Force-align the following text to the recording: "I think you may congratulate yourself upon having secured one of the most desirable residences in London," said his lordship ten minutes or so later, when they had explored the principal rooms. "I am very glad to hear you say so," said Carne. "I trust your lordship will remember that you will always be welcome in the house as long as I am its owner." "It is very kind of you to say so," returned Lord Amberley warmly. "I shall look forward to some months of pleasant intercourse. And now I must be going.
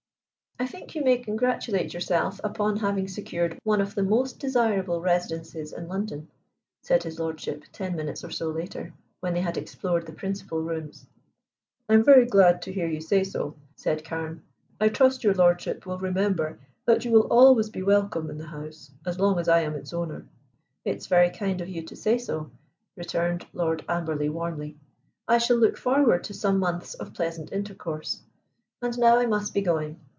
"I 0.59 0.67
think 0.67 0.93
you 0.93 1.03
may 1.03 1.17
congratulate 1.17 1.91
yourself 1.95 2.39
upon 2.43 2.75
having 2.77 3.07
secured 3.07 3.57
one 3.63 3.81
of 3.81 3.95
the 3.95 4.03
most 4.03 4.37
desirable 4.37 5.01
residences 5.01 5.73
in 5.73 5.87
London," 5.87 6.29
said 6.83 7.01
his 7.01 7.19
lordship 7.19 7.63
ten 7.71 7.95
minutes 7.95 8.23
or 8.23 8.29
so 8.29 8.51
later, 8.51 8.93
when 9.21 9.33
they 9.33 9.41
had 9.41 9.57
explored 9.57 10.05
the 10.05 10.13
principal 10.13 10.61
rooms. 10.61 11.07
"I 11.89 11.95
am 11.95 12.03
very 12.03 12.27
glad 12.27 12.61
to 12.61 12.71
hear 12.71 12.85
you 12.85 13.01
say 13.01 13.23
so," 13.23 13.55
said 13.75 14.05
Carne. 14.05 14.43
"I 14.79 14.89
trust 14.89 15.23
your 15.23 15.33
lordship 15.33 15.87
will 15.87 15.97
remember 15.97 16.59
that 16.85 17.05
you 17.05 17.11
will 17.11 17.25
always 17.33 17.71
be 17.71 17.81
welcome 17.81 18.29
in 18.29 18.37
the 18.37 18.45
house 18.45 18.91
as 19.03 19.19
long 19.19 19.39
as 19.39 19.47
I 19.49 19.61
am 19.61 19.73
its 19.73 19.93
owner." 19.93 20.27
"It 20.85 20.97
is 20.97 21.07
very 21.07 21.31
kind 21.31 21.59
of 21.61 21.69
you 21.69 21.81
to 21.81 21.95
say 21.95 22.19
so," 22.19 22.51
returned 22.95 23.47
Lord 23.51 23.83
Amberley 23.89 24.29
warmly. 24.29 24.77
"I 25.27 25.39
shall 25.39 25.57
look 25.57 25.75
forward 25.79 26.23
to 26.25 26.35
some 26.35 26.59
months 26.59 26.93
of 26.93 27.15
pleasant 27.15 27.51
intercourse. 27.51 28.21
And 28.79 28.95
now 28.99 29.17
I 29.17 29.25
must 29.25 29.55
be 29.55 29.61
going. 29.61 29.99